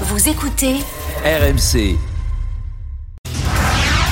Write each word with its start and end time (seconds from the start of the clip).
Vous 0.00 0.28
écoutez 0.28 0.80
RMC. 1.24 2.13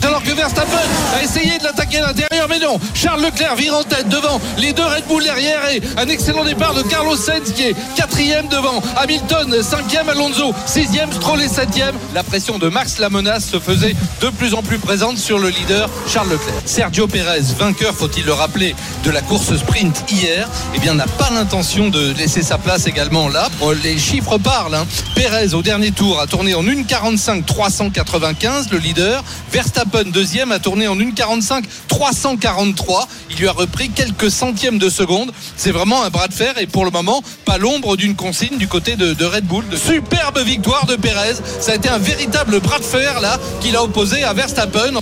Alors 0.04 0.22
que 0.22 0.32
Verstappen 0.32 0.78
a 1.16 1.22
essayé 1.22 1.58
de 1.58 1.64
l'attaquer 1.64 1.98
à 1.98 2.08
l'intérieur, 2.08 2.48
mais 2.48 2.58
non. 2.58 2.78
Charles 2.92 3.22
Leclerc 3.22 3.54
vire 3.54 3.74
en 3.76 3.84
tête 3.84 4.08
devant 4.08 4.40
les 4.58 4.72
deux 4.72 4.84
Red 4.84 5.04
Bull 5.06 5.22
derrière 5.22 5.68
et 5.70 5.80
un 5.96 6.08
excellent 6.08 6.44
départ 6.44 6.74
de 6.74 6.82
Carlos 6.82 7.16
Sainz 7.16 7.52
qui 7.52 7.68
est 7.68 7.76
quatrième 7.94 8.48
devant 8.48 8.82
Hamilton, 8.96 9.62
cinquième 9.62 10.08
Alonso, 10.08 10.52
sixième 10.66 11.12
Stroll 11.12 11.42
et 11.42 11.48
septième. 11.48 11.94
La 12.14 12.24
pression 12.24 12.58
de 12.58 12.68
Max 12.68 12.98
la 12.98 13.10
menace 13.10 13.46
se 13.46 13.60
faisait 13.60 13.94
de 14.20 14.28
plus 14.30 14.54
en 14.54 14.62
plus 14.62 14.78
présente 14.78 15.18
sur 15.18 15.38
le 15.38 15.48
leader 15.50 15.88
Charles 16.08 16.30
Leclerc. 16.30 16.62
Sergio 16.64 17.06
Pérez, 17.06 17.42
vainqueur, 17.58 17.94
faut-il 17.94 18.24
le 18.24 18.32
rappeler, 18.32 18.74
de 19.04 19.10
la 19.10 19.20
course 19.20 19.56
sprint 19.56 20.04
hier, 20.10 20.48
eh 20.74 20.78
bien 20.80 20.94
n'a 20.94 21.06
pas 21.06 21.30
l'intention 21.32 21.90
de 21.90 22.12
laisser 22.14 22.42
sa 22.42 22.58
place 22.58 22.86
également 22.86 23.28
là. 23.28 23.48
Les 23.84 23.98
chiffres 23.98 24.38
parlent. 24.38 24.74
Hein. 24.74 24.86
Pérez 25.14 25.54
au 25.54 25.62
dernier 25.62 25.92
tour 25.92 26.20
a 26.20 26.26
tourné 26.26 26.54
en 26.54 26.62
1,45 26.62 27.44
395 27.44 28.70
le 28.70 28.78
leader. 28.78 29.22
Verstappen 29.50 29.91
deuxième, 30.04 30.52
a 30.52 30.58
tourné 30.58 30.88
en 30.88 30.96
1,45 30.96 31.64
343. 31.88 33.08
Il 33.30 33.36
lui 33.36 33.48
a 33.48 33.52
repris 33.52 33.90
quelques 33.90 34.30
centièmes 34.30 34.78
de 34.78 34.88
seconde. 34.88 35.32
C'est 35.56 35.70
vraiment 35.70 36.02
un 36.02 36.10
bras 36.10 36.28
de 36.28 36.34
fer 36.34 36.54
et 36.58 36.66
pour 36.66 36.84
le 36.84 36.90
moment, 36.90 37.22
pas 37.44 37.58
l'ombre 37.58 37.96
d'une 37.96 38.14
consigne 38.14 38.58
du 38.58 38.68
côté 38.68 38.96
de, 38.96 39.24
Red 39.24 39.44
Bull. 39.44 39.64
Superbe 39.76 40.40
victoire 40.40 40.86
de 40.86 40.96
Pérez. 40.96 41.36
Ça 41.60 41.72
a 41.72 41.74
été 41.76 41.88
un 41.88 41.98
véritable 41.98 42.60
bras 42.60 42.78
de 42.78 42.84
fer 42.84 43.20
là 43.20 43.38
qu'il 43.60 43.76
a 43.76 43.82
opposé 43.82 44.24
à 44.24 44.32
Verstappen. 44.32 44.94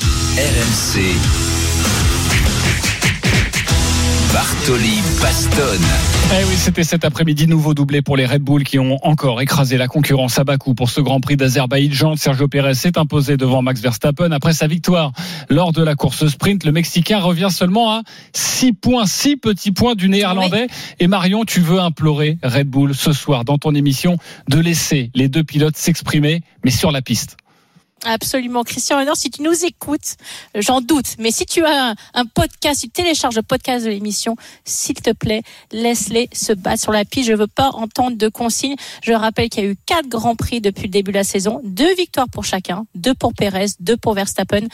Bartoli 4.60 5.00
Bastonne. 5.22 5.86
Eh 6.38 6.44
oui, 6.44 6.54
c'était 6.54 6.84
cet 6.84 7.06
après-midi 7.06 7.46
nouveau 7.46 7.72
doublé 7.72 8.02
pour 8.02 8.18
les 8.18 8.26
Red 8.26 8.42
Bull 8.42 8.62
qui 8.62 8.78
ont 8.78 8.98
encore 9.06 9.40
écrasé 9.40 9.78
la 9.78 9.88
concurrence 9.88 10.38
à 10.38 10.44
Bakou 10.44 10.74
pour 10.74 10.90
ce 10.90 11.00
Grand 11.00 11.18
Prix 11.18 11.38
d'Azerbaïdjan. 11.38 12.16
Sergio 12.16 12.46
Pérez 12.46 12.74
s'est 12.74 12.98
imposé 12.98 13.38
devant 13.38 13.62
Max 13.62 13.80
Verstappen 13.80 14.32
après 14.32 14.52
sa 14.52 14.66
victoire 14.66 15.12
lors 15.48 15.72
de 15.72 15.82
la 15.82 15.94
course 15.94 16.28
sprint. 16.28 16.64
Le 16.64 16.72
Mexicain 16.72 17.20
revient 17.20 17.48
seulement 17.50 17.90
à 17.90 18.02
6 18.34 18.74
points, 18.74 19.06
6 19.06 19.38
petits 19.38 19.72
points 19.72 19.94
du 19.94 20.10
Néerlandais. 20.10 20.66
Et 20.98 21.06
Marion, 21.06 21.46
tu 21.46 21.60
veux 21.60 21.80
implorer 21.80 22.36
Red 22.42 22.68
Bull 22.68 22.94
ce 22.94 23.14
soir 23.14 23.46
dans 23.46 23.56
ton 23.56 23.74
émission 23.74 24.18
de 24.50 24.58
laisser 24.58 25.10
les 25.14 25.28
deux 25.28 25.42
pilotes 25.42 25.78
s'exprimer, 25.78 26.42
mais 26.64 26.70
sur 26.70 26.92
la 26.92 27.00
piste. 27.00 27.38
Absolument. 28.04 28.64
Christian 28.64 28.98
Honor, 28.98 29.16
si 29.16 29.30
tu 29.30 29.42
nous 29.42 29.64
écoutes, 29.64 30.16
j'en 30.54 30.80
doute, 30.80 31.16
mais 31.18 31.30
si 31.30 31.44
tu 31.44 31.64
as 31.64 31.94
un, 32.14 32.24
podcast, 32.26 32.80
si 32.80 32.86
tu 32.86 32.92
télécharges 33.02 33.36
le 33.36 33.42
podcast 33.42 33.84
de 33.84 33.90
l'émission, 33.90 34.36
s'il 34.64 34.94
te 34.94 35.10
plaît, 35.10 35.42
laisse-les 35.70 36.30
se 36.32 36.52
battre 36.52 36.82
sur 36.82 36.92
la 36.92 37.04
piste. 37.04 37.28
Je 37.28 37.34
veux 37.34 37.46
pas 37.46 37.70
entendre 37.70 38.16
de 38.16 38.28
consignes. 38.28 38.76
Je 39.02 39.12
rappelle 39.12 39.50
qu'il 39.50 39.64
y 39.64 39.66
a 39.66 39.70
eu 39.70 39.76
quatre 39.84 40.08
grands 40.08 40.36
prix 40.36 40.60
depuis 40.60 40.84
le 40.84 40.90
début 40.90 41.12
de 41.12 41.18
la 41.18 41.24
saison, 41.24 41.60
deux 41.62 41.94
victoires 41.94 42.28
pour 42.30 42.44
chacun, 42.44 42.86
deux 42.94 43.14
pour 43.14 43.34
Perez, 43.34 43.66
deux 43.80 43.96
pour 43.96 44.14
Verstappen 44.14 44.66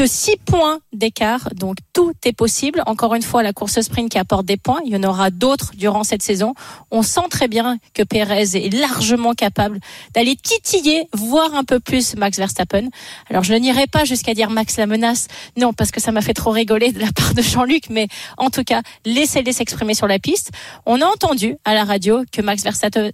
que 0.00 0.06
6 0.06 0.38
points 0.46 0.78
d'écart, 0.94 1.50
donc 1.54 1.76
tout 1.92 2.14
est 2.24 2.32
possible. 2.32 2.82
Encore 2.86 3.14
une 3.14 3.20
fois, 3.20 3.42
la 3.42 3.52
course 3.52 3.78
sprint 3.82 4.10
qui 4.10 4.16
apporte 4.16 4.46
des 4.46 4.56
points, 4.56 4.80
il 4.86 4.92
y 4.94 4.96
en 4.96 5.02
aura 5.02 5.28
d'autres 5.28 5.72
durant 5.76 6.04
cette 6.04 6.22
saison. 6.22 6.54
On 6.90 7.02
sent 7.02 7.28
très 7.28 7.48
bien 7.48 7.76
que 7.92 8.02
Pérez 8.02 8.56
est 8.56 8.72
largement 8.72 9.34
capable 9.34 9.78
d'aller 10.14 10.36
titiller, 10.36 11.06
voir 11.12 11.54
un 11.54 11.64
peu 11.64 11.80
plus 11.80 12.16
Max 12.16 12.38
Verstappen. 12.38 12.88
Alors 13.28 13.44
je 13.44 13.52
n'irai 13.52 13.86
pas 13.88 14.06
jusqu'à 14.06 14.32
dire 14.32 14.48
Max 14.48 14.78
la 14.78 14.86
menace, 14.86 15.28
non, 15.58 15.74
parce 15.74 15.90
que 15.90 16.00
ça 16.00 16.12
m'a 16.12 16.22
fait 16.22 16.32
trop 16.32 16.50
rigoler 16.50 16.92
de 16.92 16.98
la 16.98 17.12
part 17.12 17.34
de 17.34 17.42
Jean-Luc, 17.42 17.90
mais 17.90 18.08
en 18.38 18.48
tout 18.48 18.64
cas, 18.64 18.80
laissez-les 19.04 19.52
s'exprimer 19.52 19.92
sur 19.92 20.06
la 20.06 20.18
piste. 20.18 20.50
On 20.86 21.02
a 21.02 21.04
entendu 21.04 21.56
à 21.66 21.74
la 21.74 21.84
radio 21.84 22.24
que 22.32 22.40
Max 22.40 22.62
Verstappen, 22.62 23.10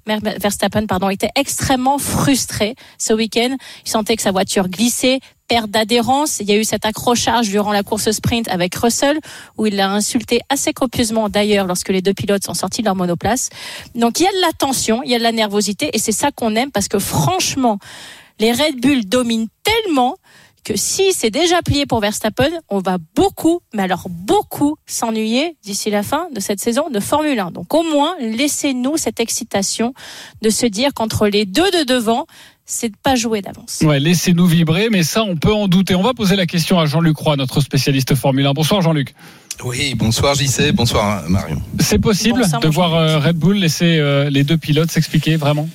était 1.10 1.30
extrêmement 1.34 1.98
frustré 1.98 2.76
ce 2.96 3.12
week-end. 3.12 3.56
Il 3.84 3.90
sentait 3.90 4.14
que 4.14 4.22
sa 4.22 4.30
voiture 4.30 4.68
glissait, 4.68 5.18
perte 5.46 5.70
d'adhérence. 5.70 6.40
Il 6.40 6.48
y 6.48 6.52
a 6.52 6.56
eu 6.56 6.64
cet 6.64 6.84
accrochage 6.84 7.48
durant 7.48 7.72
la 7.72 7.82
course 7.82 8.10
sprint 8.10 8.48
avec 8.48 8.74
Russell, 8.74 9.18
où 9.56 9.66
il 9.66 9.76
l'a 9.76 9.90
insulté 9.90 10.40
assez 10.48 10.72
copieusement 10.72 11.28
d'ailleurs 11.28 11.66
lorsque 11.66 11.88
les 11.88 12.02
deux 12.02 12.14
pilotes 12.14 12.44
sont 12.44 12.54
sortis 12.54 12.82
de 12.82 12.86
leur 12.86 12.96
monoplace. 12.96 13.50
Donc 13.94 14.20
il 14.20 14.24
y 14.24 14.26
a 14.26 14.32
de 14.32 14.40
la 14.40 14.52
tension, 14.52 15.02
il 15.02 15.10
y 15.10 15.14
a 15.14 15.18
de 15.18 15.22
la 15.22 15.32
nervosité, 15.32 15.90
et 15.92 15.98
c'est 15.98 16.12
ça 16.12 16.30
qu'on 16.30 16.54
aime 16.56 16.70
parce 16.70 16.88
que 16.88 16.98
franchement, 16.98 17.78
les 18.38 18.52
Red 18.52 18.80
Bull 18.80 19.06
dominent 19.06 19.48
tellement 19.62 20.16
que 20.66 20.76
si 20.76 21.12
c'est 21.12 21.30
déjà 21.30 21.62
plié 21.62 21.86
pour 21.86 22.00
Verstappen, 22.00 22.50
on 22.68 22.80
va 22.80 22.98
beaucoup, 23.14 23.60
mais 23.72 23.84
alors 23.84 24.08
beaucoup 24.10 24.76
s'ennuyer 24.84 25.56
d'ici 25.62 25.90
la 25.90 26.02
fin 26.02 26.26
de 26.32 26.40
cette 26.40 26.58
saison 26.58 26.90
de 26.90 26.98
Formule 26.98 27.38
1. 27.38 27.52
Donc 27.52 27.72
au 27.72 27.84
moins, 27.84 28.16
laissez-nous 28.18 28.96
cette 28.96 29.20
excitation 29.20 29.94
de 30.42 30.50
se 30.50 30.66
dire 30.66 30.92
qu'entre 30.92 31.28
les 31.28 31.44
deux 31.44 31.70
de 31.70 31.84
devant, 31.84 32.26
c'est 32.66 32.88
de 32.88 32.96
pas 33.00 33.14
jouer 33.14 33.40
d'avance. 33.40 33.80
Ouais, 33.82 34.00
laissez-nous 34.00 34.46
vibrer, 34.46 34.88
mais 34.90 35.04
ça, 35.04 35.22
on 35.22 35.36
peut 35.36 35.52
en 35.52 35.68
douter. 35.68 35.94
On 35.94 36.02
va 36.02 36.14
poser 36.14 36.34
la 36.34 36.46
question 36.46 36.78
à 36.78 36.86
Jean-Luc 36.86 37.16
Roy, 37.16 37.36
notre 37.36 37.60
spécialiste 37.60 38.14
Formule 38.16 38.44
1. 38.46 38.52
Bonsoir 38.52 38.82
Jean-Luc. 38.82 39.14
Oui, 39.64 39.94
bonsoir 39.94 40.34
JC, 40.34 40.72
bonsoir 40.72 41.22
Marion. 41.30 41.62
C'est 41.78 41.98
possible 41.98 42.42
de 42.60 42.68
voir 42.68 42.94
euh, 42.94 43.18
Red 43.18 43.36
Bull 43.36 43.56
laisser 43.56 43.98
euh, 43.98 44.28
les 44.28 44.44
deux 44.44 44.58
pilotes 44.58 44.90
s'expliquer 44.90 45.36
vraiment? 45.36 45.68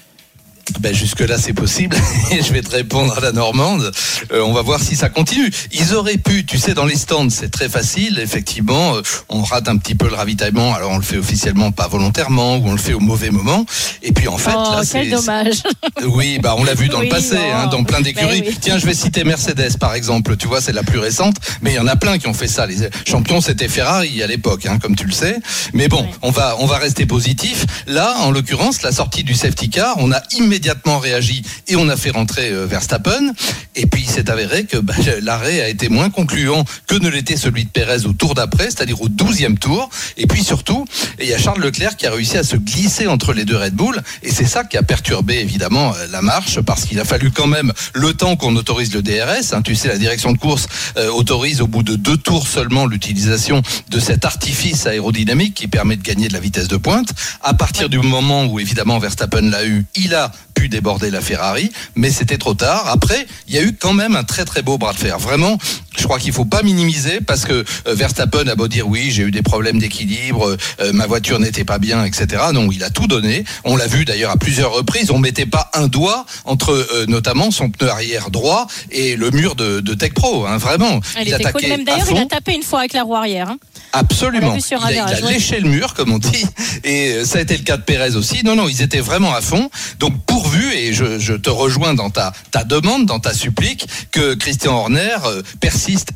Ben 0.79 0.93
jusque-là, 0.93 1.37
c'est 1.37 1.53
possible. 1.53 1.95
Et 2.31 2.41
je 2.41 2.53
vais 2.53 2.61
te 2.61 2.71
répondre 2.71 3.15
à 3.17 3.19
la 3.19 3.31
Normande. 3.31 3.91
Euh, 4.31 4.41
on 4.41 4.53
va 4.53 4.61
voir 4.61 4.79
si 4.79 4.95
ça 4.95 5.09
continue. 5.09 5.51
Ils 5.71 5.93
auraient 5.93 6.17
pu, 6.17 6.45
tu 6.45 6.57
sais, 6.57 6.73
dans 6.73 6.85
les 6.85 6.95
stands, 6.95 7.29
c'est 7.29 7.51
très 7.51 7.69
facile. 7.69 8.19
Effectivement, 8.19 8.95
euh, 8.95 9.01
on 9.29 9.43
rate 9.43 9.67
un 9.67 9.77
petit 9.77 9.95
peu 9.95 10.07
le 10.07 10.15
ravitaillement. 10.15 10.73
Alors, 10.73 10.91
on 10.91 10.97
le 10.97 11.03
fait 11.03 11.17
officiellement 11.17 11.71
pas 11.71 11.87
volontairement 11.87 12.57
ou 12.57 12.67
on 12.67 12.71
le 12.71 12.77
fait 12.77 12.93
au 12.93 12.99
mauvais 12.99 13.31
moment. 13.31 13.65
Et 14.01 14.11
puis, 14.11 14.27
en 14.27 14.37
fait, 14.37 14.51
oh, 14.55 14.75
là, 14.75 14.81
c'est. 14.83 15.09
dommage. 15.09 15.63
Oui, 16.03 16.39
bah, 16.41 16.55
on 16.57 16.63
l'a 16.63 16.73
vu 16.73 16.87
dans 16.87 17.01
le 17.01 17.09
passé, 17.09 17.37
hein, 17.37 17.67
dans 17.67 17.83
plein 17.83 18.01
d'écuries. 18.01 18.41
Ben 18.41 18.53
Tiens, 18.59 18.77
je 18.79 18.85
vais 18.85 18.93
citer 18.93 19.23
Mercedes, 19.23 19.77
par 19.79 19.93
exemple. 19.93 20.35
Tu 20.35 20.47
vois, 20.47 20.61
c'est 20.61 20.71
la 20.71 20.83
plus 20.83 20.99
récente. 20.99 21.35
Mais 21.61 21.71
il 21.71 21.75
y 21.75 21.79
en 21.79 21.87
a 21.87 21.95
plein 21.95 22.17
qui 22.17 22.27
ont 22.27 22.33
fait 22.33 22.47
ça. 22.47 22.65
Les 22.65 22.89
champions, 23.05 23.39
c'était 23.39 23.67
Ferrari 23.67 24.21
à 24.23 24.27
l'époque, 24.27 24.65
hein, 24.65 24.79
comme 24.81 24.95
tu 24.95 25.05
le 25.05 25.11
sais. 25.11 25.37
Mais 25.73 25.87
bon, 25.87 26.07
on 26.21 26.31
va, 26.31 26.55
on 26.59 26.65
va 26.65 26.77
rester 26.77 27.05
positif. 27.05 27.65
Là, 27.87 28.15
en 28.21 28.31
l'occurrence, 28.31 28.81
la 28.81 28.91
sortie 28.91 29.23
du 29.23 29.35
safety 29.35 29.69
car, 29.69 29.95
on 29.99 30.11
a 30.11 30.21
immédiatement 30.31 30.60
immédiatement 30.61 30.99
réagi 30.99 31.41
et 31.67 31.75
on 31.75 31.89
a 31.89 31.97
fait 31.97 32.11
rentrer 32.11 32.51
euh, 32.51 32.67
Verstappen. 32.67 33.33
Et 33.75 33.87
puis 33.87 34.03
il 34.03 34.09
s'est 34.09 34.29
avéré 34.29 34.65
que 34.65 34.77
bah, 34.77 34.93
l'arrêt 35.21 35.59
a 35.61 35.69
été 35.69 35.89
moins 35.89 36.11
concluant 36.11 36.63
que 36.85 36.95
ne 36.95 37.09
l'était 37.09 37.35
celui 37.35 37.63
de 37.63 37.69
Pérez 37.69 38.05
au 38.05 38.13
tour 38.13 38.35
d'après, 38.35 38.65
c'est-à-dire 38.65 39.01
au 39.01 39.09
12e 39.09 39.57
tour. 39.57 39.89
Et 40.17 40.27
puis 40.27 40.43
surtout, 40.43 40.85
il 41.19 41.27
y 41.27 41.33
a 41.33 41.39
Charles 41.39 41.61
Leclerc 41.61 41.95
qui 41.95 42.05
a 42.05 42.11
réussi 42.11 42.37
à 42.37 42.43
se 42.43 42.57
glisser 42.57 43.07
entre 43.07 43.33
les 43.33 43.43
deux 43.43 43.57
Red 43.57 43.73
Bull. 43.73 43.99
Et 44.21 44.29
c'est 44.29 44.45
ça 44.45 44.63
qui 44.63 44.77
a 44.77 44.83
perturbé 44.83 45.39
évidemment 45.39 45.95
euh, 45.95 46.07
la 46.11 46.21
marche 46.21 46.61
parce 46.61 46.85
qu'il 46.85 46.99
a 46.99 47.05
fallu 47.05 47.31
quand 47.31 47.47
même 47.47 47.73
le 47.93 48.13
temps 48.13 48.35
qu'on 48.35 48.55
autorise 48.55 48.93
le 48.93 49.01
DRS. 49.01 49.53
Hein. 49.53 49.63
Tu 49.63 49.75
sais, 49.75 49.87
la 49.87 49.97
direction 49.97 50.31
de 50.31 50.37
course 50.37 50.67
euh, 50.97 51.09
autorise 51.09 51.61
au 51.61 51.67
bout 51.67 51.81
de 51.81 51.95
deux 51.95 52.17
tours 52.17 52.47
seulement 52.47 52.85
l'utilisation 52.85 53.63
de 53.89 53.99
cet 53.99 54.25
artifice 54.25 54.85
aérodynamique 54.85 55.55
qui 55.55 55.67
permet 55.67 55.95
de 55.95 56.03
gagner 56.03 56.27
de 56.27 56.33
la 56.33 56.39
vitesse 56.39 56.67
de 56.67 56.77
pointe. 56.77 57.09
À 57.41 57.55
partir 57.55 57.89
du 57.89 57.97
moment 57.97 58.45
où 58.45 58.59
évidemment 58.59 58.99
Verstappen 58.99 59.49
l'a 59.49 59.65
eu, 59.65 59.85
il 59.95 60.13
a 60.13 60.31
déborder 60.69 61.09
la 61.09 61.21
Ferrari, 61.21 61.71
mais 61.95 62.11
c'était 62.11 62.37
trop 62.37 62.53
tard. 62.53 62.87
Après, 62.87 63.27
il 63.47 63.55
y 63.55 63.57
a 63.57 63.63
eu 63.63 63.73
quand 63.73 63.93
même 63.93 64.15
un 64.15 64.23
très 64.23 64.45
très 64.45 64.61
beau 64.61 64.77
bras 64.77 64.93
de 64.93 64.97
fer. 64.97 65.19
Vraiment, 65.19 65.57
je 65.97 66.03
crois 66.03 66.19
qu'il 66.19 66.31
faut 66.31 66.45
pas 66.45 66.63
minimiser 66.63 67.19
parce 67.21 67.45
que 67.45 67.53
euh, 67.87 67.93
Verstappen 67.93 68.47
a 68.47 68.55
beau 68.55 68.67
dire 68.67 68.87
oui, 68.87 69.11
j'ai 69.11 69.23
eu 69.23 69.31
des 69.31 69.41
problèmes 69.41 69.79
d'équilibre, 69.79 70.57
euh, 70.79 70.93
ma 70.93 71.05
voiture 71.05 71.39
n'était 71.39 71.65
pas 71.65 71.79
bien, 71.79 72.05
etc. 72.05 72.43
Non, 72.53 72.69
il 72.71 72.83
a 72.83 72.89
tout 72.89 73.07
donné. 73.07 73.43
On 73.65 73.75
l'a 73.75 73.87
vu 73.87 74.05
d'ailleurs 74.05 74.31
à 74.31 74.37
plusieurs 74.37 74.71
reprises. 74.73 75.11
On 75.11 75.19
mettait 75.19 75.45
pas 75.45 75.69
un 75.73 75.87
doigt 75.87 76.25
entre 76.45 76.71
euh, 76.71 77.05
notamment 77.07 77.51
son 77.51 77.69
pneu 77.69 77.89
arrière 77.89 78.29
droit 78.29 78.67
et 78.89 79.15
le 79.15 79.31
mur 79.31 79.55
de, 79.55 79.81
de 79.81 79.93
Tech 79.93 80.13
Pro. 80.13 80.45
Hein, 80.45 80.57
vraiment. 80.57 81.01
il, 81.19 81.27
était 81.27 81.51
cool. 81.51 81.67
Même 81.67 81.83
d'ailleurs, 81.83 82.07
il 82.09 82.17
a 82.17 82.25
tapé 82.25 82.53
une 82.53 82.63
fois 82.63 82.79
avec 82.79 82.93
la 82.93 83.03
roue 83.03 83.15
arrière. 83.15 83.49
Hein. 83.49 83.57
Absolument. 83.93 84.55
Il 84.55 84.99
a, 84.99 85.19
léché 85.29 85.59
le 85.59 85.69
mur, 85.69 85.93
comme 85.93 86.13
on 86.13 86.17
dit, 86.17 86.45
et 86.85 87.25
ça 87.25 87.39
a 87.39 87.41
été 87.41 87.57
le 87.57 87.63
cas 87.63 87.77
de 87.77 87.83
Pérez 87.83 88.15
aussi. 88.15 88.43
Non, 88.45 88.55
non, 88.55 88.69
ils 88.69 88.81
étaient 88.81 89.01
vraiment 89.01 89.33
à 89.33 89.41
fond. 89.41 89.69
Donc 89.99 90.13
pourvu, 90.25 90.73
et 90.73 90.93
je, 90.93 91.19
je 91.19 91.33
te 91.33 91.49
rejoins 91.49 91.93
dans 91.93 92.09
ta, 92.09 92.31
ta 92.51 92.63
demande, 92.63 93.05
dans 93.05 93.19
ta 93.19 93.33
supplique, 93.33 93.87
que 94.11 94.33
Christian 94.35 94.73
Horner 94.73 95.17
euh, 95.25 95.41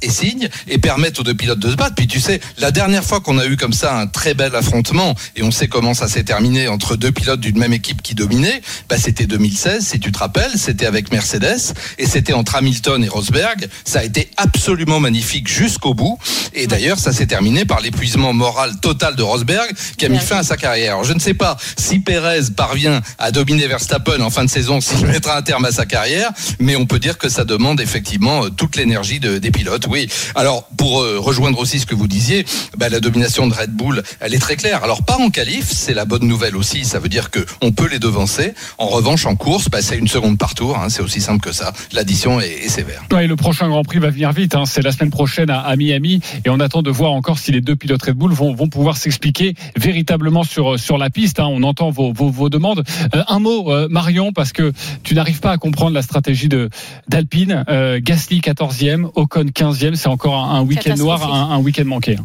et 0.02 0.10
signe 0.10 0.50
et 0.68 0.78
permette 0.78 1.20
aux 1.20 1.24
deux 1.24 1.34
pilotes 1.34 1.60
de 1.60 1.70
se 1.70 1.76
battre. 1.76 1.96
Puis 1.96 2.08
tu 2.08 2.20
sais, 2.20 2.40
la 2.58 2.72
dernière 2.72 3.04
fois 3.04 3.22
qu'on 3.22 3.38
a 3.38 3.46
eu 3.46 3.56
comme 3.56 3.74
ça 3.74 3.98
un 3.98 4.08
très 4.08 4.34
bel 4.34 4.56
affrontement, 4.56 5.16
et 5.36 5.44
on 5.44 5.52
sait 5.52 5.68
comment 5.68 5.94
ça 5.94 6.08
s'est 6.08 6.24
terminé 6.24 6.68
entre 6.68 6.96
deux 6.96 7.12
pilotes 7.12 7.40
d'une 7.40 7.58
même 7.58 7.74
équipe 7.74 8.02
qui 8.02 8.16
dominait, 8.16 8.62
bah 8.90 8.98
c'était 8.98 9.26
2016, 9.26 9.86
si 9.86 10.00
tu 10.00 10.12
te 10.12 10.20
rappelles, 10.20 10.52
c'était 10.56 10.86
avec 10.86 11.12
Mercedes, 11.12 11.74
et 11.98 12.06
c'était 12.06 12.34
entre 12.34 12.56
Hamilton 12.56 13.04
et 13.04 13.08
Rosberg. 13.08 13.68
Ça 13.86 14.00
a 14.00 14.04
été 14.04 14.30
absolument 14.38 15.00
magnifique 15.00 15.48
jusqu'au 15.48 15.94
bout, 15.94 16.18
et 16.54 16.68
d'ailleurs 16.68 17.00
ça 17.00 17.14
s'est 17.14 17.28
terminé 17.28 17.66
par 17.66 17.82
l'épuisement 17.82 18.34
moral 18.34 18.80
total 18.82 19.16
de 19.16 19.24
Rosberg 19.24 19.72
qui 19.98 20.06
a 20.06 20.10
mis 20.10 20.20
fin 20.20 20.38
à 20.38 20.44
sa 20.44 20.58
carrière. 20.58 21.04
je 21.04 21.14
ne 21.14 21.20
sais 21.20 21.34
pas 21.34 21.58
si 21.78 22.00
Perez 22.00 22.52
parvient 22.56 23.02
à 23.18 23.32
dominer 23.32 23.68
Verstappen 23.68 24.20
en 24.22 24.30
fin 24.30 24.44
de 24.44 24.50
saison 24.50 24.56
saison 24.56 24.82
s'il 24.82 25.06
mettra 25.16 25.38
un 25.38 25.42
terme 25.42 25.66
à 25.66 25.72
sa 25.72 25.86
carrière, 25.86 26.32
mais 26.60 26.76
on 26.76 26.86
peut 26.86 27.00
dire 27.00 27.18
que 27.18 27.30
ça 27.30 27.44
demande 27.44 27.82
effectivement 27.82 28.50
toute 28.50 28.76
l'énergie 28.78 29.20
de, 29.20 29.38
des 29.38 29.52
pilotes. 29.56 29.88
Oui. 29.88 30.08
Alors 30.36 30.68
pour 30.78 31.00
rejoindre 31.02 31.60
aussi 31.60 31.80
ce 31.80 31.86
que 31.86 31.96
vous 31.96 32.08
disiez, 32.08 32.46
bah, 32.78 32.90
la 32.90 33.00
domination 33.00 33.48
de 33.48 33.54
Red 33.54 33.72
Bull, 33.72 34.04
elle 34.20 34.34
est 34.34 34.40
très 34.40 34.56
claire. 34.56 34.84
Alors 34.84 35.04
pas 35.04 35.18
en 35.18 35.30
qualif, 35.30 35.72
c'est 35.72 35.94
la 35.94 36.06
bonne 36.06 36.28
nouvelle 36.28 36.56
aussi. 36.56 36.86
Ça 36.86 37.00
veut 37.00 37.10
dire 37.10 37.32
que 37.32 37.46
on 37.62 37.72
peut 37.72 37.88
les 37.88 38.00
devancer. 38.00 38.54
En 38.78 38.88
revanche, 38.88 39.26
en 39.26 39.36
course, 39.36 39.70
bah, 39.70 39.82
c'est 39.82 39.98
une 39.98 40.08
seconde 40.08 40.38
par 40.38 40.56
tour. 40.56 40.78
Hein, 40.78 40.90
c'est 40.90 41.02
aussi 41.02 41.22
simple 41.22 41.42
que 41.42 41.54
ça. 41.54 41.74
L'addition 41.94 42.40
est, 42.40 42.68
sévère. 42.68 43.04
Ouais, 43.12 43.28
le 43.28 43.36
prochain 43.36 43.70
Grand 43.70 43.84
Prix 43.84 44.00
va 44.00 44.10
venir 44.10 44.32
vite. 44.32 44.56
Hein. 44.56 44.66
C'est 44.66 44.82
la 44.82 44.92
semaine 44.92 45.12
prochaine 45.12 45.50
à, 45.50 45.76
Miami 45.76 46.22
et 46.46 46.50
on 46.50 46.60
attend 46.60 46.82
de 46.82 46.92
voir 46.92 47.12
encore 47.12 47.40
si 47.40 47.52
les 47.52 47.62
deux 47.62 47.76
pilotes 47.76 48.04
Red 48.04 48.16
Bull 48.16 48.32
vont, 48.32 48.54
vont 48.54 48.70
pouvoir 48.70 48.98
s'expliquer 48.98 49.56
véritablement 49.76 50.44
sur 50.44 50.80
sur 50.80 50.98
la 50.98 51.10
piste. 51.10 51.40
Hein. 51.40 51.48
On 51.50 51.64
entend 51.64 51.90
vos, 51.90 52.14
vos, 52.14 52.30
vos 52.30 52.50
demandes. 52.50 52.84
Euh, 53.14 53.24
un 53.28 53.40
mot, 53.40 53.72
euh, 53.72 53.88
Marion, 53.90 54.32
parce 54.34 54.52
que 54.52 54.72
tu 55.04 55.16
n'arrives 55.16 55.40
pas 55.40 55.52
à 55.52 55.58
comprendre 55.58 55.94
la 55.94 56.02
stratégie 56.02 56.50
de 56.50 56.70
d'Alpine. 57.08 57.66
Euh, 57.70 58.00
Gasly 58.02 58.40
14e, 58.40 59.10
Ocon 59.16 59.45
15e. 59.50 59.96
C'est 59.96 60.08
encore 60.08 60.36
un, 60.36 60.62
week-end 60.62 60.96
noir, 60.96 61.34
un, 61.34 61.56
un 61.56 61.60
week-end 61.60 61.86
manqué. 61.86 62.18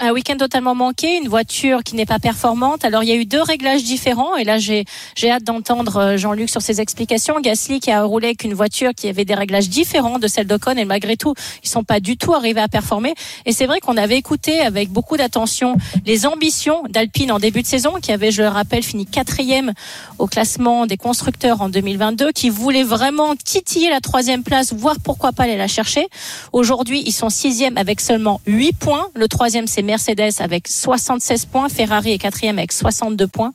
Un 0.00 0.10
week-end 0.10 0.36
totalement 0.36 0.74
manqué, 0.74 1.18
une 1.18 1.28
voiture 1.28 1.84
qui 1.84 1.94
n'est 1.94 2.04
pas 2.04 2.18
performante. 2.18 2.84
Alors 2.84 3.04
il 3.04 3.08
y 3.08 3.12
a 3.12 3.14
eu 3.14 3.26
deux 3.26 3.40
réglages 3.40 3.84
différents 3.84 4.34
et 4.34 4.42
là 4.42 4.58
j'ai 4.58 4.84
j'ai 5.14 5.30
hâte 5.30 5.44
d'entendre 5.44 5.96
euh, 5.98 6.16
Jean-Luc 6.16 6.50
sur 6.50 6.60
ses 6.62 6.80
explications. 6.80 7.40
Gasly 7.40 7.78
qui 7.78 7.92
a 7.92 8.02
roulé 8.02 8.26
avec 8.26 8.42
une 8.42 8.54
voiture 8.54 8.90
qui 8.92 9.08
avait 9.08 9.24
des 9.24 9.34
réglages 9.34 9.68
différents 9.68 10.18
de 10.18 10.26
celle 10.26 10.48
d'Ocon 10.48 10.76
et 10.76 10.84
malgré 10.84 11.16
tout 11.16 11.34
ils 11.62 11.68
sont 11.68 11.84
pas 11.84 12.00
du 12.00 12.16
tout 12.16 12.34
arrivés 12.34 12.60
à 12.60 12.66
performer. 12.66 13.14
Et 13.46 13.52
c'est 13.52 13.66
vrai 13.66 13.78
qu'on 13.78 13.96
avait 13.96 14.16
écouté 14.16 14.60
avec 14.62 14.90
beaucoup 14.90 15.16
d'attention 15.16 15.76
les 16.04 16.26
ambitions 16.26 16.82
d'Alpine 16.90 17.30
en 17.30 17.38
début 17.38 17.62
de 17.62 17.68
saison 17.68 17.94
qui 18.02 18.10
avait, 18.10 18.32
je 18.32 18.42
le 18.42 18.48
rappelle, 18.48 18.82
fini 18.82 19.06
quatrième 19.06 19.74
au 20.18 20.26
classement 20.26 20.86
des 20.86 20.96
constructeurs 20.96 21.62
en 21.62 21.68
2022, 21.68 22.32
qui 22.32 22.50
voulait 22.50 22.82
vraiment 22.82 23.36
titiller 23.36 23.90
la 23.90 24.00
troisième 24.00 24.42
place, 24.42 24.72
voire 24.72 24.96
pourquoi 25.02 25.30
pas 25.30 25.44
aller 25.44 25.56
la 25.56 25.68
chercher. 25.68 26.08
Aujourd'hui 26.52 27.04
ils 27.06 27.12
sont 27.12 27.30
sixième 27.30 27.78
avec 27.78 28.00
seulement 28.00 28.40
8 28.48 28.72
points. 28.72 29.06
Le 29.14 29.28
troisième 29.28 29.68
c'est 29.68 29.83
Mercedes 29.84 30.40
avec 30.40 30.68
76 30.68 31.46
points, 31.46 31.68
Ferrari 31.68 32.12
est 32.12 32.18
quatrième 32.18 32.58
avec 32.58 32.72
62 32.72 33.26
points. 33.26 33.52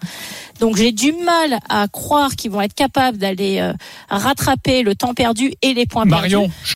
Donc 0.59 0.77
j'ai 0.77 0.91
du 0.91 1.13
mal 1.13 1.59
à 1.69 1.87
croire 1.87 2.35
qu'ils 2.35 2.51
vont 2.51 2.61
être 2.61 2.73
capables 2.73 3.17
d'aller 3.17 3.59
euh, 3.59 3.73
rattraper 4.09 4.83
le 4.83 4.95
temps 4.95 5.13
perdu 5.13 5.53
et 5.61 5.73
les 5.73 5.85
points 5.85 6.05
Marion, 6.05 6.41
perdus. 6.41 6.55